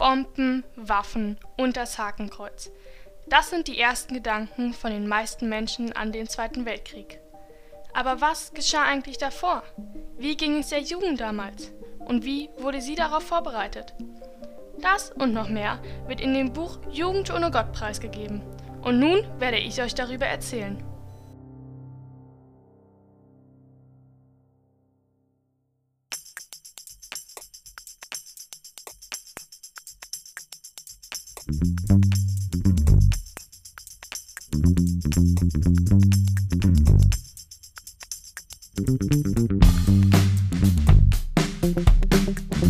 [0.00, 2.70] Bomben, Waffen und das Hakenkreuz.
[3.28, 7.20] Das sind die ersten Gedanken von den meisten Menschen an den Zweiten Weltkrieg.
[7.92, 9.62] Aber was geschah eigentlich davor?
[10.16, 11.70] Wie ging es der Jugend damals?
[11.98, 13.92] Und wie wurde sie darauf vorbereitet?
[14.78, 18.40] Das und noch mehr wird in dem Buch Jugend ohne Gott preisgegeben.
[18.80, 20.82] Und nun werde ich euch darüber erzählen.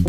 [0.01, 0.09] Dies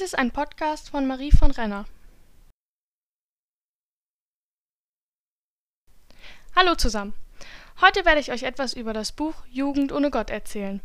[0.00, 1.84] ist ein Podcast von Marie von Renner.
[6.56, 7.12] Hallo zusammen.
[7.82, 10.80] Heute werde ich euch etwas über das Buch Jugend ohne Gott erzählen.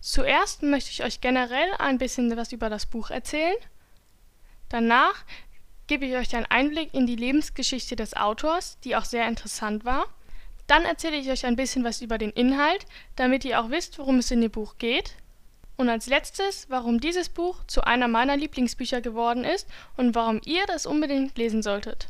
[0.00, 3.56] Zuerst möchte ich euch generell ein bisschen was über das Buch erzählen.
[4.70, 5.26] Danach
[5.90, 10.06] gebe ich euch einen Einblick in die Lebensgeschichte des Autors, die auch sehr interessant war.
[10.68, 14.20] Dann erzähle ich euch ein bisschen was über den Inhalt, damit ihr auch wisst, worum
[14.20, 15.16] es in dem Buch geht.
[15.76, 20.64] Und als letztes, warum dieses Buch zu einer meiner Lieblingsbücher geworden ist und warum ihr
[20.66, 22.06] das unbedingt lesen solltet.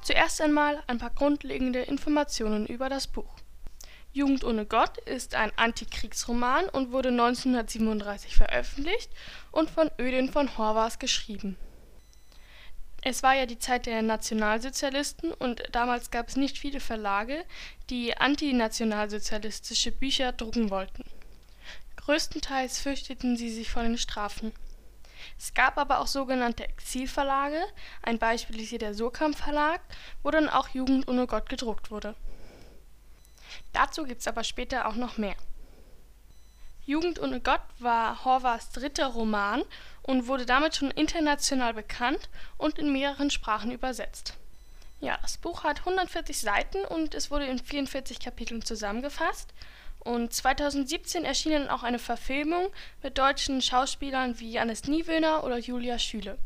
[0.00, 3.36] Zuerst einmal ein paar grundlegende Informationen über das Buch.
[4.14, 9.10] Jugend ohne Gott ist ein Antikriegsroman und wurde 1937 veröffentlicht
[9.50, 11.56] und von Ödin von Horvath geschrieben.
[13.04, 17.44] Es war ja die Zeit der Nationalsozialisten und damals gab es nicht viele Verlage,
[17.88, 21.04] die antinationalsozialistische Bücher drucken wollten.
[21.96, 24.52] Größtenteils fürchteten sie sich vor den Strafen.
[25.38, 27.62] Es gab aber auch sogenannte Exilverlage,
[28.02, 29.80] ein Beispiel ist hier der Surkamp Verlag,
[30.22, 32.14] wo dann auch Jugend ohne Gott gedruckt wurde.
[33.72, 35.36] Dazu gibt es aber später auch noch mehr.
[36.84, 39.62] Jugend ohne Gott war Horvaths dritter Roman
[40.02, 44.34] und wurde damit schon international bekannt und in mehreren Sprachen übersetzt.
[45.00, 49.52] Ja, das Buch hat 140 Seiten und es wurde in 44 Kapiteln zusammengefasst.
[50.00, 52.68] Und 2017 erschien dann auch eine Verfilmung
[53.02, 56.38] mit deutschen Schauspielern wie Jannis Niewöhner oder Julia Schüle.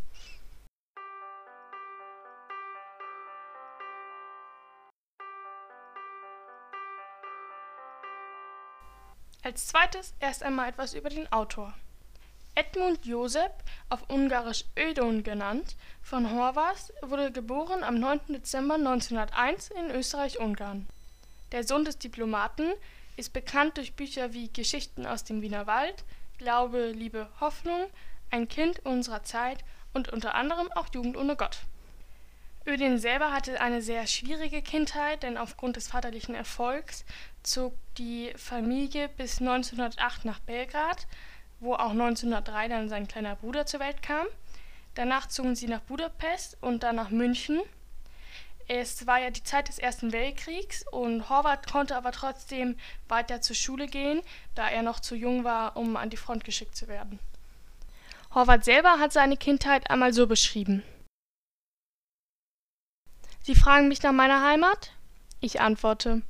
[9.47, 11.73] Als zweites erst einmal etwas über den Autor.
[12.57, 13.53] Edmund Josep,
[13.89, 18.23] auf Ungarisch Ödon genannt, von Horvath wurde geboren am 9.
[18.27, 20.89] Dezember 1901 in Österreich-Ungarn.
[21.53, 22.73] Der Sohn des Diplomaten
[23.17, 26.03] ist bekannt durch Bücher wie Geschichten aus dem Wiener Wald,
[26.39, 27.87] Glaube, Liebe, Hoffnung,
[28.33, 29.59] Ein Kind unserer Zeit
[29.95, 31.61] und unter anderem auch Jugend ohne Gott.
[32.67, 37.05] Ödin selber hatte eine sehr schwierige Kindheit, denn aufgrund des vaterlichen Erfolgs
[37.45, 41.07] zog die Familie bis 1908 nach Belgrad,
[41.61, 44.27] wo auch 1903 dann sein kleiner Bruder zur Welt kam.
[44.95, 47.61] Danach zogen sie nach Budapest und dann nach München.
[48.67, 53.55] Es war ja die Zeit des Ersten Weltkriegs und Horvath konnte aber trotzdem weiter zur
[53.55, 54.23] Schule gehen,
[54.57, 57.21] da er noch zu jung war, um an die Front geschickt zu werden.
[58.35, 60.83] Horvath selber hat seine Kindheit einmal so beschrieben.
[63.47, 64.91] Sie fragen mich nach meiner Heimat?
[65.39, 66.23] Ich antworte,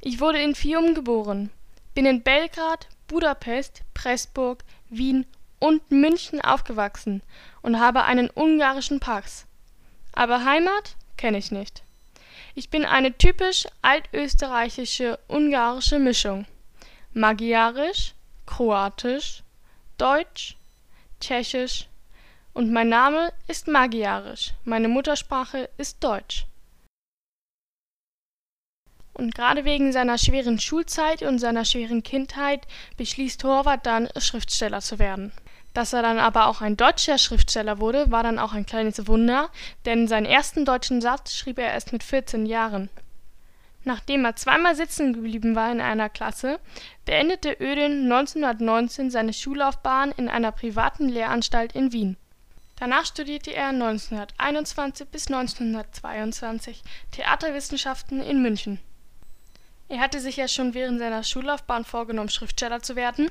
[0.00, 1.50] ich wurde in Fium geboren,
[1.94, 5.26] bin in Belgrad, Budapest, Pressburg, Wien
[5.58, 7.22] und München aufgewachsen
[7.60, 9.44] und habe einen ungarischen Pass.
[10.14, 11.82] Aber Heimat kenne ich nicht.
[12.54, 16.46] Ich bin eine typisch altösterreichische ungarische Mischung.
[17.12, 18.14] Magyarisch,
[18.46, 19.42] Kroatisch,
[19.98, 20.56] Deutsch,
[21.20, 21.86] Tschechisch
[22.56, 24.54] und mein Name ist Magyarisch.
[24.64, 26.46] Meine Muttersprache ist Deutsch.
[29.12, 34.98] Und gerade wegen seiner schweren Schulzeit und seiner schweren Kindheit beschließt Horvath dann, Schriftsteller zu
[34.98, 35.32] werden.
[35.74, 39.50] Dass er dann aber auch ein deutscher Schriftsteller wurde, war dann auch ein kleines Wunder,
[39.84, 42.88] denn seinen ersten deutschen Satz schrieb er erst mit 14 Jahren.
[43.84, 46.58] Nachdem er zweimal sitzen geblieben war in einer Klasse,
[47.04, 52.16] beendete Ödin 1919 seine Schullaufbahn in einer privaten Lehranstalt in Wien.
[52.78, 58.78] Danach studierte er 1921 bis 1922 Theaterwissenschaften in München.
[59.88, 63.30] Er hatte sich ja schon während seiner Schullaufbahn vorgenommen, Schriftsteller zu werden.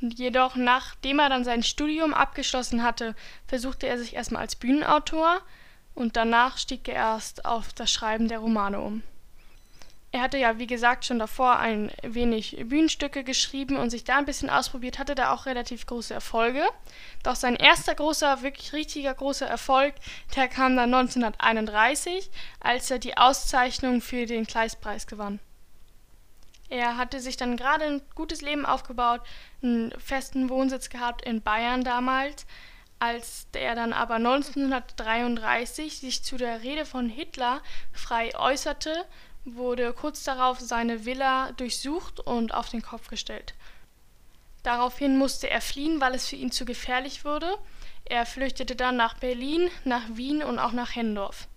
[0.00, 3.14] Jedoch, nachdem er dann sein Studium abgeschlossen hatte,
[3.46, 5.40] versuchte er sich erstmal als Bühnenautor
[5.94, 9.02] und danach stieg er erst auf das Schreiben der Romane um.
[10.14, 14.26] Er hatte ja, wie gesagt, schon davor ein wenig Bühnenstücke geschrieben und sich da ein
[14.26, 16.62] bisschen ausprobiert, hatte da auch relativ große Erfolge.
[17.22, 19.94] Doch sein erster großer, wirklich richtiger großer Erfolg,
[20.36, 22.30] der kam dann 1931,
[22.60, 25.40] als er die Auszeichnung für den Kleistpreis gewann.
[26.68, 29.22] Er hatte sich dann gerade ein gutes Leben aufgebaut,
[29.62, 32.46] einen festen Wohnsitz gehabt in Bayern damals,
[32.98, 37.62] als er dann aber 1933 sich zu der Rede von Hitler
[37.92, 39.06] frei äußerte
[39.44, 43.54] wurde kurz darauf seine Villa durchsucht und auf den Kopf gestellt.
[44.62, 47.56] Daraufhin musste er fliehen, weil es für ihn zu gefährlich wurde.
[48.04, 51.48] Er flüchtete dann nach Berlin, nach Wien und auch nach Hendorf.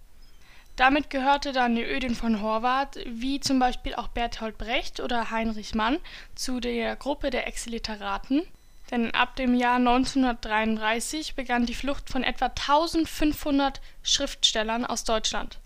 [0.75, 5.99] Damit gehörte dann Ödin von Horvath, wie zum Beispiel auch Bertolt Brecht oder Heinrich Mann,
[6.35, 8.45] zu der Gruppe der Exliteraten.
[8.91, 15.59] Denn ab dem Jahr 1933 begann die Flucht von etwa 1500 Schriftstellern aus Deutschland.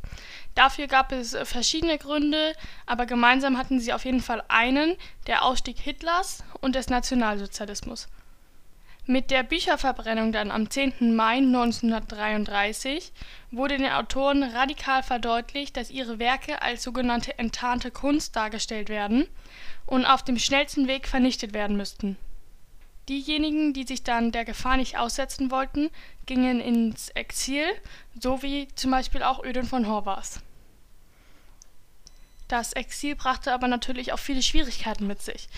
[0.55, 2.53] Dafür gab es äh, verschiedene Gründe,
[2.85, 4.95] aber gemeinsam hatten sie auf jeden Fall einen,
[5.27, 8.07] der Ausstieg Hitlers und des Nationalsozialismus.
[9.05, 11.15] Mit der Bücherverbrennung dann am 10.
[11.15, 13.11] Mai 1933
[13.49, 19.27] wurde den Autoren radikal verdeutlicht, dass ihre Werke als sogenannte enttarnte Kunst dargestellt werden
[19.87, 22.17] und auf dem schnellsten Weg vernichtet werden müssten.
[23.09, 25.89] Diejenigen, die sich dann der Gefahr nicht aussetzen wollten,
[26.27, 27.65] gingen ins Exil,
[28.19, 30.41] so wie zum Beispiel auch Ödin von Horvath.
[32.47, 35.49] Das Exil brachte aber natürlich auch viele Schwierigkeiten mit sich.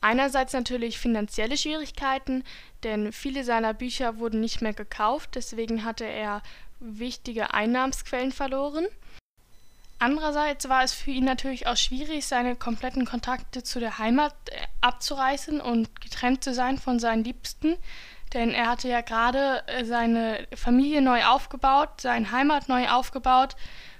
[0.00, 2.42] Einerseits natürlich finanzielle Schwierigkeiten,
[2.82, 6.42] denn viele seiner Bücher wurden nicht mehr gekauft, deswegen hatte er
[6.80, 8.86] wichtige Einnahmensquellen verloren.
[10.02, 14.56] Andererseits war es für ihn natürlich auch schwierig, seine kompletten Kontakte zu der Heimat äh,
[14.80, 17.76] abzureißen und getrennt zu sein von seinen Liebsten,
[18.32, 23.56] denn er hatte ja gerade äh, seine Familie neu aufgebaut, seine Heimat neu aufgebaut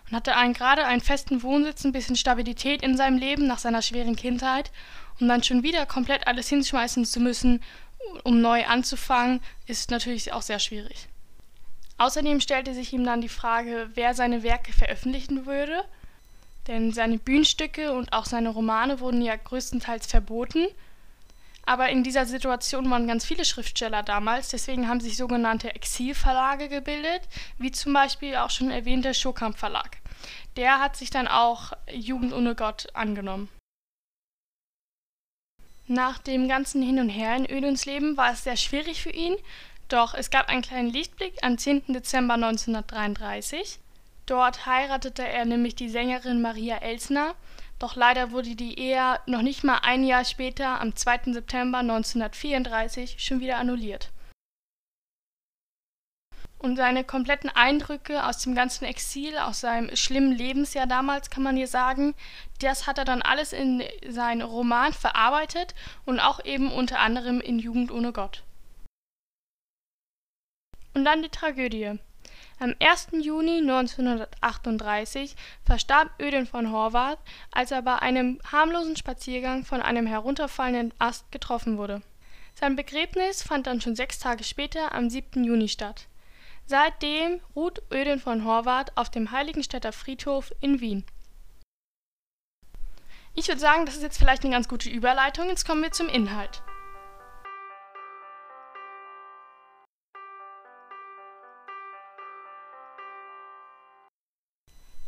[0.09, 3.83] und hatte einen, gerade einen festen Wohnsitz, ein bisschen Stabilität in seinem Leben nach seiner
[3.83, 4.73] schweren Kindheit.
[5.21, 7.63] Um dann schon wieder komplett alles hinschmeißen zu müssen,
[8.25, 11.10] um neu anzufangen, ist natürlich auch sehr schwierig.
[12.01, 15.85] Außerdem stellte sich ihm dann die Frage, wer seine Werke veröffentlichen würde,
[16.67, 20.67] denn seine Bühnenstücke und auch seine Romane wurden ja größtenteils verboten.
[21.67, 27.21] Aber in dieser Situation waren ganz viele Schriftsteller damals, deswegen haben sich sogenannte Exilverlage gebildet,
[27.59, 29.99] wie zum Beispiel auch schon erwähnte Schokamp Verlag.
[30.57, 33.51] Der hat sich dann auch Jugend ohne Gott angenommen.
[35.87, 39.37] Nach dem ganzen Hin und Her in Ödens Leben war es sehr schwierig für ihn,
[39.93, 41.85] doch es gab einen kleinen Lichtblick am 10.
[41.89, 43.79] Dezember 1933.
[44.27, 47.35] Dort heiratete er nämlich die Sängerin Maria Elsner,
[47.79, 51.33] doch leider wurde die Ehe noch nicht mal ein Jahr später, am 2.
[51.33, 54.11] September 1934, schon wieder annulliert
[56.61, 61.57] und seine kompletten Eindrücke aus dem ganzen Exil, aus seinem schlimmen Lebensjahr damals, kann man
[61.57, 62.15] hier sagen,
[62.61, 67.59] das hat er dann alles in seinen Roman verarbeitet und auch eben unter anderem in
[67.59, 68.45] Jugend ohne Gott.
[70.95, 71.99] Und dann die Tragödie.
[72.59, 73.09] Am 1.
[73.23, 75.35] Juni 1938
[75.65, 77.19] verstarb Ödin von Horvath,
[77.53, 82.03] als er bei einem harmlosen Spaziergang von einem herunterfallenden Ast getroffen wurde.
[82.55, 85.43] Sein Begräbnis fand dann schon sechs Tage später am 7.
[85.43, 86.07] Juni statt.
[86.67, 91.05] Seitdem ruht Ödin von Horvath auf dem Heiligenstädter Friedhof in Wien.
[93.35, 95.49] Ich würde sagen, das ist jetzt vielleicht eine ganz gute Überleitung.
[95.49, 96.63] Jetzt kommen wir zum Inhalt.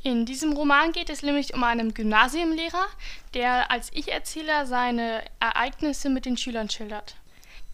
[0.04, 2.86] In diesem Roman geht es nämlich um einen Gymnasiumlehrer,
[3.34, 7.14] der als Ich-Erzähler seine Ereignisse mit den Schülern schildert.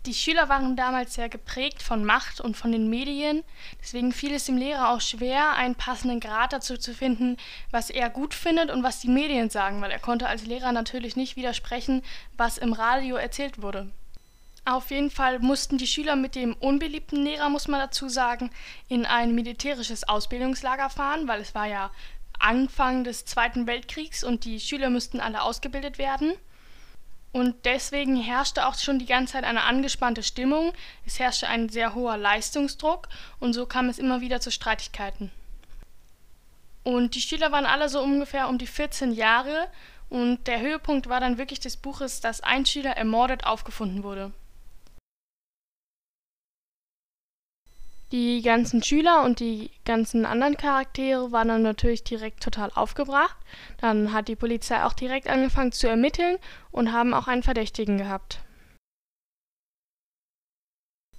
[0.04, 3.44] Die Schüler waren damals sehr geprägt von Macht und von den Medien,
[3.80, 7.38] deswegen fiel es dem Lehrer auch schwer, einen passenden Grad dazu zu finden,
[7.70, 11.16] was er gut findet und was die Medien sagen, weil er konnte als Lehrer natürlich
[11.16, 12.02] nicht widersprechen,
[12.36, 13.90] was im Radio erzählt wurde.
[14.66, 18.50] Auf jeden Fall mussten die Schüler mit dem unbeliebten Lehrer, muss man dazu sagen,
[18.86, 21.90] in ein militärisches Ausbildungslager fahren, weil es war ja
[22.38, 26.34] Anfang des Zweiten Weltkriegs und die Schüler müssten alle ausgebildet werden.
[27.32, 30.72] Und deswegen herrschte auch schon die ganze Zeit eine angespannte Stimmung,
[31.04, 35.30] es herrschte ein sehr hoher Leistungsdruck und so kam es immer wieder zu Streitigkeiten.
[36.84, 39.68] Und die Schüler waren alle so ungefähr um die 14 Jahre
[40.08, 44.32] und der Höhepunkt war dann wirklich des Buches, dass ein Schüler ermordet aufgefunden wurde.
[48.10, 53.36] Die ganzen Schüler und die ganzen anderen Charaktere waren dann natürlich direkt total aufgebracht.
[53.80, 56.38] Dann hat die Polizei auch direkt angefangen zu ermitteln
[56.70, 58.40] und haben auch einen Verdächtigen gehabt.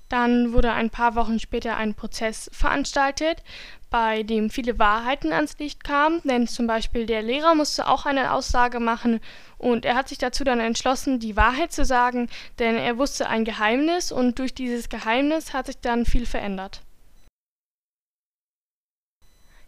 [0.10, 3.44] Dann wurde ein paar Wochen später ein Prozess veranstaltet,
[3.90, 8.34] bei dem viele Wahrheiten ans Licht kamen, denn zum Beispiel der Lehrer musste auch eine
[8.34, 9.20] Aussage machen
[9.58, 13.46] und er hat sich dazu dann entschlossen, die Wahrheit zu sagen, denn er wusste ein
[13.46, 16.82] Geheimnis und durch dieses Geheimnis hat sich dann viel verändert.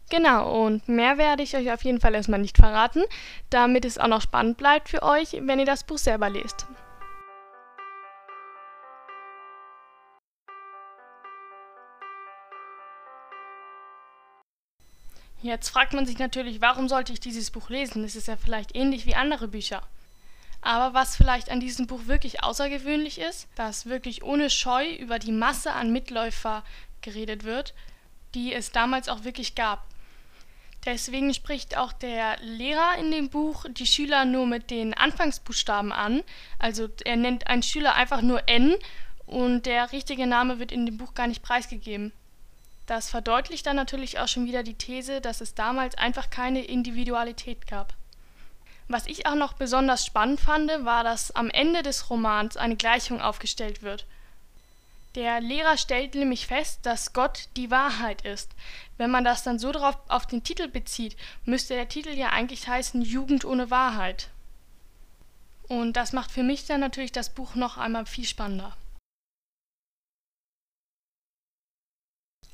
[0.09, 3.03] Genau, und mehr werde ich euch auf jeden Fall erstmal nicht verraten,
[3.49, 6.67] damit es auch noch spannend bleibt für euch, wenn ihr das Buch selber lest.
[15.41, 18.03] Jetzt fragt man sich natürlich, warum sollte ich dieses Buch lesen?
[18.03, 19.81] Es ist ja vielleicht ähnlich wie andere Bücher.
[20.61, 25.31] Aber was vielleicht an diesem Buch wirklich außergewöhnlich ist, dass wirklich ohne Scheu über die
[25.31, 26.63] Masse an Mitläufer
[27.01, 27.73] geredet wird,
[28.35, 29.83] die es damals auch wirklich gab.
[30.85, 36.23] Deswegen spricht auch der Lehrer in dem Buch die Schüler nur mit den Anfangsbuchstaben an.
[36.59, 38.75] Also er nennt einen Schüler einfach nur N
[39.25, 42.11] und der richtige Name wird in dem Buch gar nicht preisgegeben.
[42.91, 47.65] Das verdeutlicht dann natürlich auch schon wieder die These, dass es damals einfach keine Individualität
[47.65, 47.93] gab.
[48.89, 53.21] Was ich auch noch besonders spannend fand, war, dass am Ende des Romans eine Gleichung
[53.21, 54.05] aufgestellt wird.
[55.15, 58.51] Der Lehrer stellt nämlich fest, dass Gott die Wahrheit ist.
[58.97, 62.67] Wenn man das dann so drauf auf den Titel bezieht, müsste der Titel ja eigentlich
[62.67, 64.27] heißen Jugend ohne Wahrheit.
[65.69, 68.75] Und das macht für mich dann natürlich das Buch noch einmal viel spannender.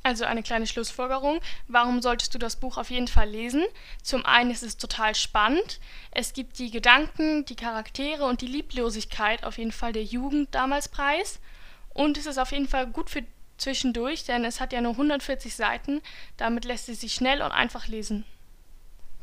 [0.07, 1.41] Also eine kleine Schlussfolgerung.
[1.67, 3.65] Warum solltest du das Buch auf jeden Fall lesen?
[4.01, 5.81] Zum einen ist es total spannend.
[6.11, 10.87] Es gibt die Gedanken, die Charaktere und die Lieblosigkeit auf jeden Fall der Jugend damals
[10.87, 11.41] preis.
[11.89, 13.25] Und es ist auf jeden Fall gut für
[13.57, 16.01] zwischendurch, denn es hat ja nur 140 Seiten.
[16.37, 18.23] Damit lässt es sich schnell und einfach lesen.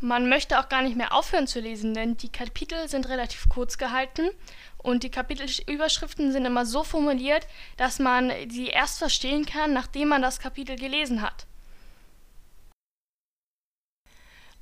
[0.05, 3.79] Man möchte auch gar nicht mehr aufhören zu lesen, denn die Kapitel sind relativ kurz
[3.79, 4.29] gehalten
[4.77, 7.47] und die Kapitelüberschriften sind immer so formuliert,
[7.79, 11.47] dass man sie erst verstehen kann, nachdem man das Kapitel gelesen hat.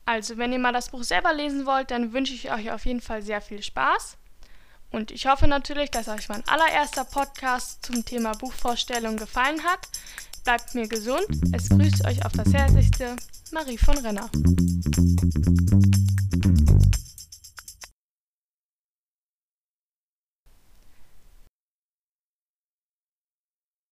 [0.04, 3.00] Also, wenn ihr mal das Buch selber lesen wollt, dann wünsche ich euch auf jeden
[3.00, 4.16] Fall sehr viel Spaß.
[4.92, 9.88] Und ich hoffe natürlich, dass euch mein allererster Podcast zum Thema Buchvorstellung gefallen hat.
[10.44, 11.26] Bleibt mir gesund.
[11.52, 13.16] Es grüßt euch auf das Herzlichste,
[13.52, 14.28] Marie von Renner.